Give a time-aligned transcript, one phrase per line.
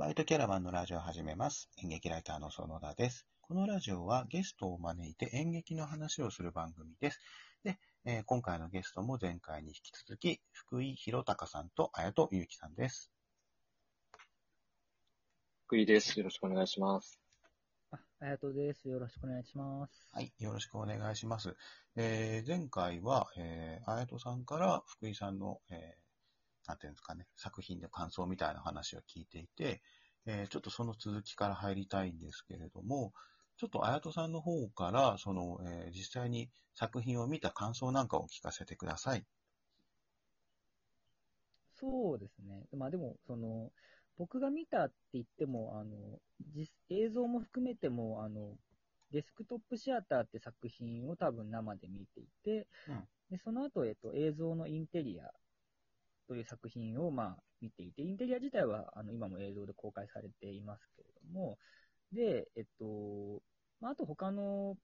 [0.00, 1.68] バイトキャラバンのラジオを始めます。
[1.76, 3.26] 演劇ライターの園田です。
[3.42, 7.20] このラジオはゲストを招いて演劇の話をする番組です。
[7.64, 13.12] で、えー今回のゲストも前回に引き続き、福井博隆さんと綾戸祐樹さんです。
[15.66, 16.18] 福井です。
[16.18, 17.20] よろしくお願いします。
[17.90, 18.88] あ、あやとです。
[18.88, 20.08] よろしくお願いします。
[20.14, 21.54] はい、よろしくお願いします。
[21.96, 26.09] えー前回は、えー、綾戸さんから福井さんの、えー
[26.66, 29.82] なんていうんですかね、作品の感想みたいな話を聞いていて、
[30.26, 33.12] えーちょっとその続きから入りたいんですけれども、
[33.56, 39.24] ちょっと綾戸さんの方から、その、えー実際に作品を見た感想なんかを聞かせてください。
[41.78, 42.66] そうですね。
[42.76, 43.72] まあでも、その、
[44.18, 46.20] 僕が見たって言っても、あの、
[46.54, 48.56] 実映像も含めても、あの、
[49.12, 55.30] デスクトップシアターって作品を多分生で見ていて、うんでその後、えっと、映像のインテリア
[56.30, 61.58] という作品を、まあ、見ていて、インテリア自体は、あの、今も映像で公開されていますけれども、
[62.12, 63.42] で、えっと、
[63.80, 64.76] まあ、あと他の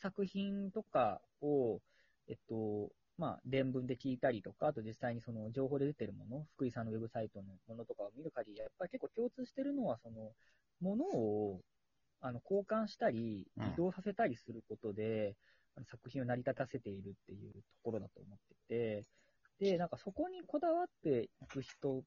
[0.00, 1.80] 作品とかを、
[2.28, 10.30] えっと、まあ、伝聞で聞いたりとか、あと実際にその情報で出てるもの、福井さんのウェブサイトのものとかを見る限り、やっぱり結構共通してるのは、その、
[10.80, 11.60] ものを、
[12.20, 15.34] あの、交換したりうん、移動させたりすることで、
[15.74, 18.38] あの作品を成り立たせているっていうところだと思っ
[18.68, 19.04] てて、
[19.60, 22.02] で、なんかそこにこだわっていく人っ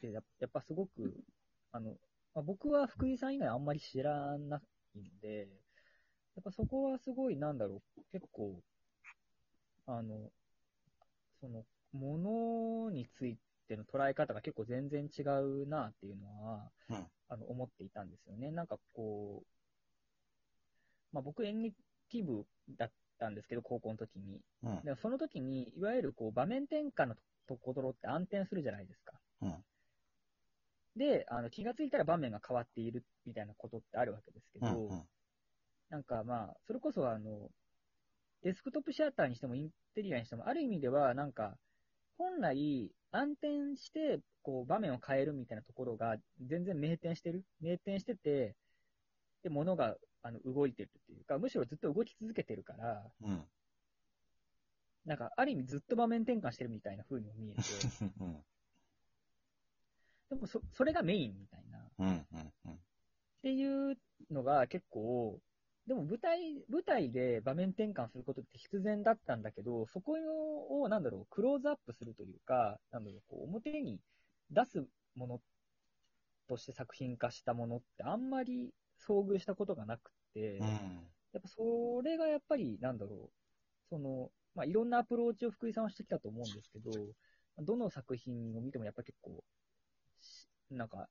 [0.00, 1.14] てや、やっぱすごく、
[1.72, 1.90] あの、
[2.34, 4.60] まあ、僕は福井さん以外あんまり知らな
[4.94, 5.48] いんで、
[6.34, 8.60] やっぱそこはすごい、なんだろう、結構、
[9.86, 10.30] あの、
[11.40, 12.18] その、も
[12.88, 18.50] のについての捉え方が結構全然違うなっていうのは、うんあの、思っていたんですよね。
[18.50, 19.46] なんかこう、
[21.12, 22.44] まあ僕演劇部
[22.76, 24.40] だったんですけど、高校の時に。
[24.62, 24.80] うん。
[24.82, 27.14] でもその時に、いわゆるこう場面転換の
[27.46, 29.12] ところって暗転するじゃないですか。
[29.42, 29.54] うん
[30.96, 34.96] で、あの気がついたら場面が変わっているみたいなことってあるわけですけど、うん。
[34.96, 35.02] うん。
[35.90, 37.50] なんかまあ、それこそあの、
[38.42, 41.56] デスクトップシアターにしてもインテリアにしても、ある意味ではなんか、
[42.16, 46.16] 本来暗転して、こう場面を変えるみたいなところが
[46.46, 48.54] 全然明転してる明転してて、
[49.42, 53.44] で、物があの動いてるっていうか、むしろずっと動き続けてるから、うん。
[55.04, 57.60] なんか、ある意味ずっと場面転換してるみたいな風にも見えて、
[58.20, 58.44] うん。
[60.30, 61.78] でもそ、それがメインみたいな。
[61.78, 62.06] っうん。
[62.06, 62.52] うん。
[62.64, 62.78] うん。
[63.42, 63.98] ていう
[64.30, 65.38] のが結構、
[65.86, 70.14] でも舞台、舞台で場面転換することって必然だったんだけど、そこ
[70.80, 74.00] を、なんだろう、クローズアップするというか、なんだろう、こう表に
[74.50, 75.40] 出すもの
[76.48, 78.72] として作品化したものってあんまり
[79.08, 80.68] 遭遇したことがなくて、うん。
[81.32, 83.30] やっぱそれがやっぱり、なんだろう、
[83.88, 86.90] その、まあ、いろんなアプローチを福井さんはしてきたと思うんですけど、
[87.58, 89.42] どの作品を見てもやっぱり結構、
[90.20, 91.08] しなんか、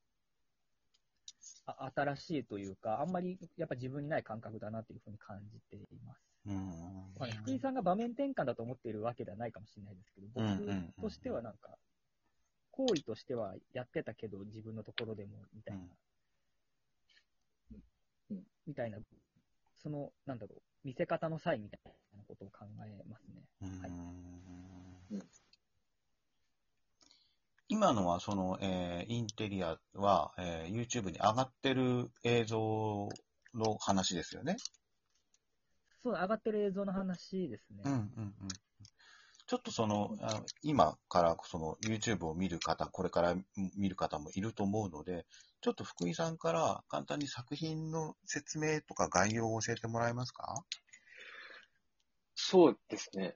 [1.66, 6.20] あ新しいというか、あんまりやっぱ自分にない感覚だなというふうに感じています。
[6.46, 7.14] うん。
[7.18, 11.78] まあね福井さんが場面転換だと思っているわけではないかもしれないですけど、僕としてはなんか、
[12.70, 15.82] 行為としてはやってたけど、自分のところでも、みたいな、
[18.34, 18.98] うんみたいな、
[19.82, 21.80] その、なんだろう、見せ方の際みたい
[22.16, 23.42] なことを考えますね。
[23.62, 25.22] うんはいうん
[27.66, 33.08] 今のは、その、えーインテリアは、えー YouTube に上がってる映像
[33.54, 34.56] の話ですよね。
[36.02, 37.82] そう、上がってる映像の話ですね。
[37.84, 38.34] うんうんうん。
[39.46, 43.34] ちょっとその、あの今からその YouTube を見る方、これから
[43.76, 45.26] 見る方もいると思うので、
[45.64, 50.62] ちょっと福井さんから簡単に作品の説明とか概要を教えてもらえますか？
[52.34, 53.34] そうですね。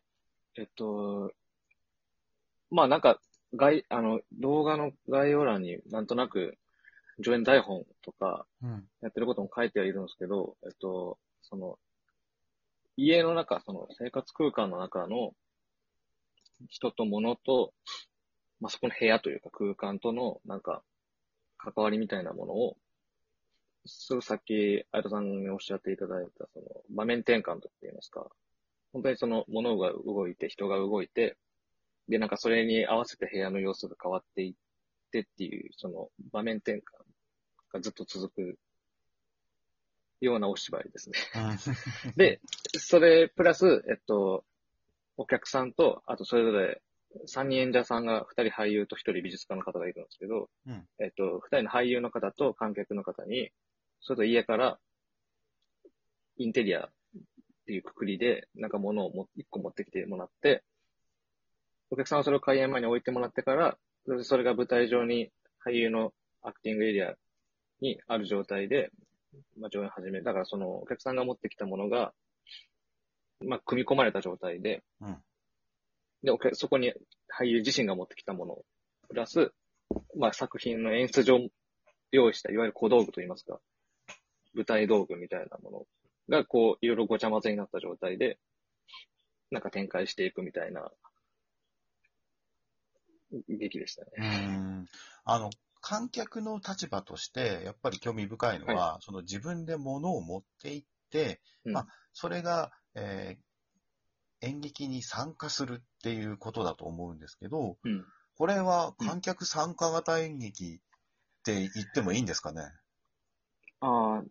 [0.58, 1.32] えっと、
[2.70, 3.18] まあなんか、
[3.54, 6.58] 概、あの、動画の概要欄になんとなく
[7.18, 8.86] 上演台本とかうん。
[9.00, 11.78] やってることも書いてはいるんですけど、えっと、その、
[12.98, 15.32] 家の中、その生活空間の中の
[16.68, 17.72] 人と物と、
[18.60, 20.82] まあそこの部屋というか空間とのなんか
[21.58, 22.76] 関わりみたいなものを、
[23.84, 28.26] すぐさっき、あやとさんにおっしゃっていただいた、その、場面転換と言いますか、
[28.92, 31.36] 本当にその、物が動いて、人が動いて、
[32.08, 34.54] で、なんかそれに合わせて部屋の様子が変わっていっ
[35.10, 36.82] てっていう、その、場面転換
[37.72, 38.58] がずっと続く
[40.20, 41.18] ようなお芝居ですね。
[42.16, 42.40] で、
[42.78, 44.44] それプラス、えっと、
[45.16, 46.80] お客さんと、あとそれぞれ
[47.26, 53.50] 3人演者さんが2人俳優と1人美術家の方がいるんですけど、うんえっと、2人の俳優の方と観客の方に、
[54.00, 54.78] それと家から
[56.36, 56.90] インテリアっ
[57.66, 60.62] ていうくくりで、なんか物をも1個持ってきてもらって、
[61.90, 63.78] お客さんはそれを開演前に置いてもらってから、
[64.22, 65.30] それが舞台上に
[65.66, 66.12] 俳優の
[66.42, 67.14] アクティングエリア
[67.80, 68.90] にある状態で、
[69.58, 70.24] まあ、上演始める。
[70.24, 72.12] だからそのお客さんが持ってきたものが、
[73.46, 75.16] まあ、組み込まれた状態で、うん
[76.22, 76.92] で、そこに
[77.38, 78.58] 俳優自身が持ってきたもの、
[79.08, 79.52] プラス、
[80.16, 81.38] まあ、作品の演出上
[82.10, 83.60] 用意した、いわゆる小道具といいますか、
[84.54, 85.86] 舞台道具みたいなもの。
[86.28, 88.38] が、こう、いろいろごちゃ混ぜになった状態で、
[89.50, 90.90] なんか展開していくみたいな、
[93.48, 94.10] 劇でしたね。
[94.16, 94.86] うーん。
[95.24, 95.50] あの、
[95.80, 101.72] 観客の立場として、やっぱり興味深いのは、その自分で物を持って行って、うん。
[101.74, 103.48] まあ、それが、えー
[104.40, 108.06] 演劇に参加するっていうことだと思うんですけど、うん。
[108.36, 112.62] これは観客参加型演劇って言ってもいいんですかね？
[113.80, 114.24] ああ、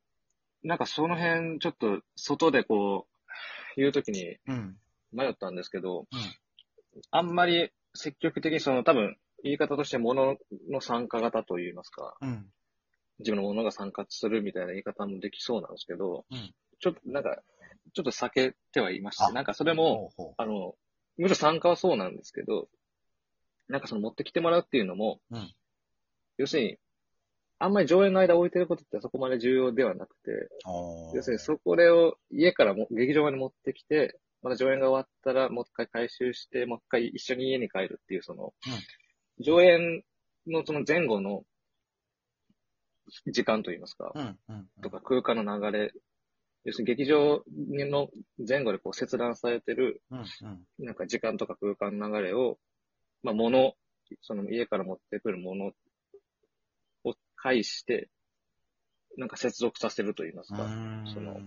[0.64, 4.78] なんかその辺、ちょっと、外でこう、言うときにうん。
[5.12, 6.06] 迷ったんですけど、
[7.12, 10.38] あんまり積極的にその多分、言い方として物
[10.70, 12.52] の参加型といいますか、うん。
[13.20, 17.42] 自分のものが参加するみたいな言い方もできそうなんですけど、うんちょっとなんか、
[17.94, 19.34] ちょっと避けてはいましあた。
[19.34, 20.76] なんかそれも、ほうほあの、
[21.18, 22.68] むしろ参加はそうなんですけど、
[23.68, 25.54] なんかその持ってきてもらうっていうのも、うん
[26.38, 26.78] 要するに、
[27.60, 30.48] あんまり上演の間置いてることってそこまで重要ではなくて、
[31.16, 38.54] 要するにそこを家からも劇場まで持ってきて、また上演が終わったらもう一回回収して、もう一回一緒に家に帰るっていう、その、
[39.40, 40.04] 上演
[40.46, 41.44] のその前後の
[43.26, 44.40] 時間といいますか、うん。
[44.50, 44.68] うん。
[44.84, 45.94] とか空間の流れ、
[46.68, 48.10] 要するに劇場の
[48.46, 50.02] 前後でこう切断されてる。
[50.80, 52.60] なんか時間とか空間の流れを、
[53.24, 53.74] まあ物、
[54.22, 55.72] その家から持ってくるもの
[57.06, 58.10] を介して、
[59.16, 60.68] なんか接続させるといいますか、
[61.14, 61.40] その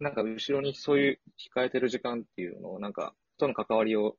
[0.00, 1.18] なんか後ろにそういう
[1.54, 4.16] 控えてる時間っていうのを、なんか、との関わりを、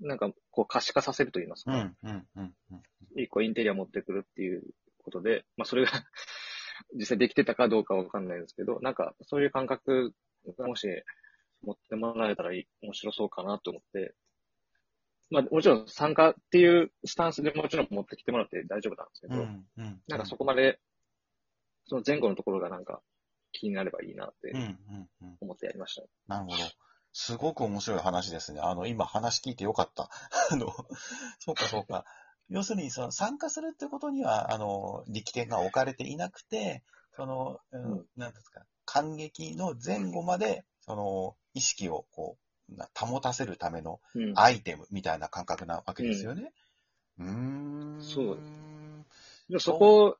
[0.00, 1.92] なんか、こう可視化させるといいますか。
[3.16, 4.64] 一個インテリア持ってくるっていう
[4.98, 5.92] ことで、まあそれが
[6.94, 10.12] 実際できてたかどうかわかんないですけど、なんかそういう感覚
[10.58, 10.88] がもし
[11.62, 14.14] 持ってもらえたらいい面白そうかなと思って、
[15.30, 19.66] まあもちろん参加っていうスタンスでもちろん持ってきてもらって大丈夫なんですけど、うん。
[19.78, 20.00] うん。
[20.08, 20.78] なんかそこまで、
[21.86, 23.00] その前後のところがなんか
[23.52, 24.58] 気になればいいなってうん。
[24.58, 25.08] うん。
[25.22, 25.36] うん。
[25.40, 26.02] 思ってやりました。
[26.28, 26.56] なるほど。
[27.14, 28.60] すごく面白い話ですね。
[28.60, 30.08] あの、今話聞いてよかった。
[30.50, 30.72] あの、
[31.38, 32.04] そうかそうか。
[32.52, 36.82] 要するに、その参加するってことには、あの、力点が置かれていなくて、
[37.16, 42.36] その、うんうんなんですか、感激の前後まで、その、意識をこ
[42.70, 44.32] う、な保たせるためのうん。
[44.36, 46.52] アイテムみたいな感覚なわけですよね。
[47.18, 47.98] うーん。
[48.02, 48.38] そう
[49.48, 50.16] でそこを、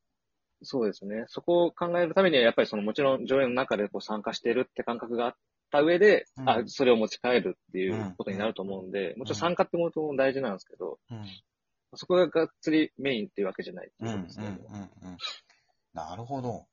[0.62, 1.24] そうですね。
[1.28, 5.34] そこを考えるためには、やっぱりそのもちろん上演の中でこう参加しているって感覚があっ
[5.70, 11.24] た上で、うんあ、それを持ち帰るっていうことになると思うんで、もちろん参加ってことも大事なんですけど、うん。
[11.94, 14.58] そこががっつりメインっていうわけじゃないってうん、うん、うんいうことですね。、
[15.02, 15.16] うん。
[15.92, 16.66] なるほど。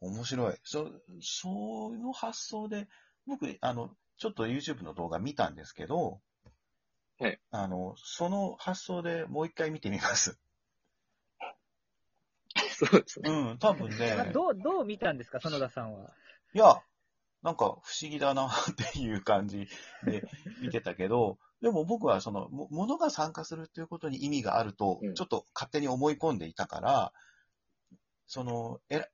[0.00, 0.54] 面白い。
[0.62, 0.88] そ、
[1.20, 2.88] その発想で、
[3.26, 6.20] 僕、あの、ちょっと YouTube の動画見たんですけど、
[7.18, 7.38] はい。
[7.50, 10.38] あの、その発想でもう一回見てみます。
[12.72, 13.30] そうですね。
[13.30, 16.14] うん、多分まあね、どう、どう見たんですか、園田さんは？
[16.54, 16.82] いや、
[17.42, 18.52] なんか不思議だなっ
[18.92, 19.68] ていう感じ
[20.04, 20.26] で
[20.62, 27.12] 見てたけど、でも僕はその、もものが参加するっていうことに意味があるとうん、ちょっと勝手に思い込んでいたから、
[28.26, 29.04] その、え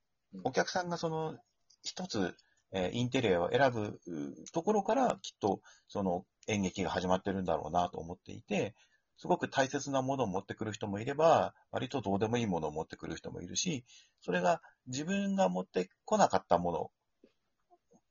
[0.43, 1.37] お客さんがその、
[1.83, 2.35] 一つ、
[2.71, 8.75] えーインテリアを選ぶうところから、きっと、その演劇が始まってるんだろうなと思っていて、
[9.17, 13.83] すごく大切なものを持ってくる人もいれば、割とどうでもいいものを持ってくる人もいるし、
[14.21, 16.91] それが自分が持ってこなかったもの、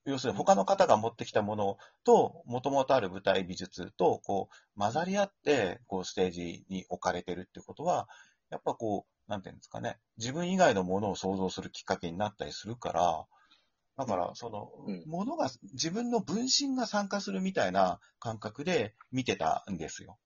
[0.07, 8.09] 要するに他の方が持ってきたものと、もともとある舞台美術と、こう、混ざり合って、こう、ステージに置かれてるってことは、
[8.51, 13.27] やっぱこう、なんていうんですかね、自分以外のものを想像するきっかけになったりするから、
[13.97, 20.19] だから、そのうん、ものが、自分の分身が参加するみたいな感覚で見てたんですよ。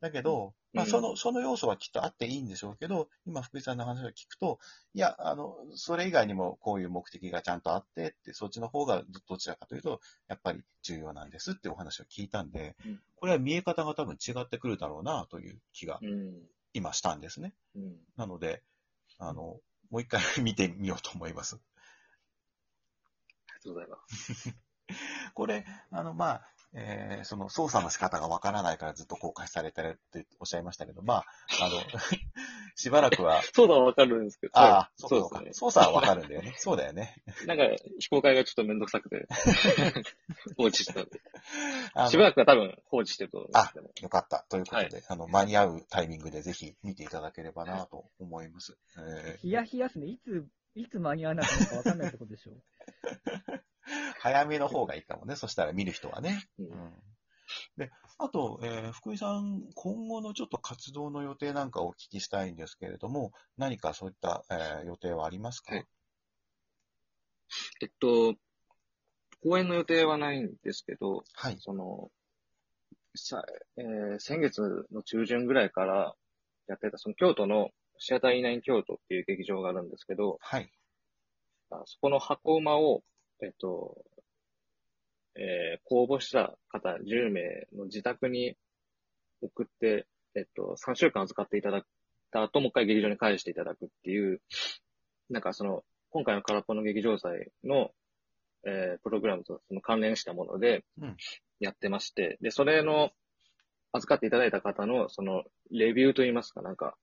[0.00, 4.58] だけど、まあ、うんその、その要素はきっとあっていいんでしょうけど、今、福井さんの話を聞くと、
[4.94, 16.48] いや、あの、それ以外にもこういう目的がちゃんとあってって、そっちの方がどどちらかというと、やっぱり重要なんですってお話を聞いたんでうん、これは見え方が多分違ってくるだろうなという気がうん。
[16.72, 17.52] 今したんですね。
[17.74, 17.96] うん。
[18.16, 18.62] なので、
[19.18, 19.60] あの、
[19.90, 21.56] もう一回見てみようと思います。
[21.56, 21.58] あ
[23.54, 24.54] りがとうございます。
[25.34, 31.24] これ、あの、まあ、えーその操作の仕方がわからないからずっと公開されてるっておっしゃいましたけど、まあ、
[31.62, 31.80] あの、
[32.76, 34.58] しばらくは、そうだわかるんですけど。
[34.58, 35.44] ああ、はいそうかそうかそう。
[35.44, 36.54] です操作はわかるんだよね。
[36.58, 37.00] そうだよね。
[37.00, 37.22] ね。
[37.46, 37.64] なんか、
[37.98, 39.26] 非公開がちょっとめんどくさくて、
[40.56, 41.20] 放置してたんで。
[41.94, 43.90] あのしばらくは多分放置してると思うんですけど。
[44.02, 44.44] よかった。
[44.48, 48.76] ということで、あの、間に合うタイミングでぜひ見ていただければなと思います。
[48.98, 50.06] えーヒヤヒヤっすね。
[50.06, 52.52] いつ、いつ間に合わなくなるかわかんないってことでしょ。
[54.20, 55.36] 早めの方がいいかもね。
[55.36, 56.48] そしたら見る人はね。
[56.58, 57.02] うんうん
[57.76, 65.86] で、あと、えー福井さん、今後のちょっと活動の予定なんかをお聞きしたいんですけれども、何かそういった、えー予定はありますか、はい
[67.80, 68.34] えっと、
[69.42, 71.56] 公演の予定はないんですけど、はい。
[71.58, 72.10] その、
[73.16, 73.44] さ、
[73.76, 76.14] えー先月の中旬ぐらいから
[76.68, 80.70] やってた、その京都のシアターイナイン京都っていう劇場があるんですけど、はい。
[81.70, 83.02] あそこの箱馬を、
[83.42, 84.04] えっと、
[85.36, 88.56] えー公募した方10名の自宅に
[89.42, 91.82] 送って、えっと、3週間預かっていただい
[92.30, 94.40] た後、もう一回劇場に返していただくっていう、
[95.28, 97.90] なんかその、今回の空っぽの劇場祭の、
[98.66, 101.16] えープログラムとその関連したものでうん、
[101.60, 103.10] やってまして、で、それの、
[103.92, 106.96] 預かっていただいた方の、その、レビューといいますか、なんか、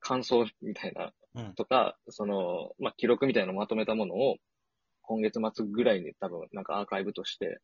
[0.00, 1.54] 感想みたいなうん。
[1.54, 4.36] とか、その、まあ、記録みたいなのをまとめたものを、
[5.02, 7.60] 今月末ぐらいに多分、なんかアーカイブとして、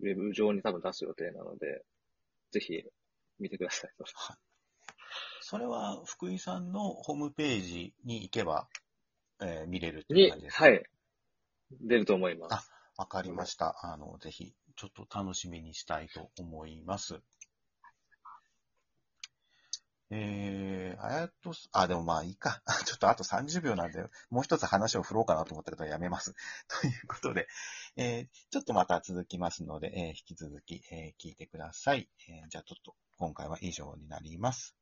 [0.00, 1.84] ウェブ上に多分出す予定なので、
[2.52, 2.82] ぜひ、
[3.38, 3.90] 見てください。
[5.40, 8.68] それは、福井さんのホームページに行けば、
[9.40, 10.64] えー見れるっていうに感じです、か？
[10.64, 10.82] はい。
[11.80, 12.70] 出ると思います。
[12.96, 13.76] あわかりました。
[13.82, 17.20] あの、ぜひ、ちょっと楽しみにしたいと思います。
[20.10, 22.62] えー、あやとす、あ、でもまあいいか。
[22.86, 26.34] ちょっとあと30秒なんで、もう一つ話を振ろうかなと思ったけどやめます。
[26.80, 27.48] ということで、
[27.96, 32.08] えー、ちょっとまた続きますので、えー引き続き、えー聞いてください。
[32.28, 34.75] えーじゃあちょっと今回は以上になります。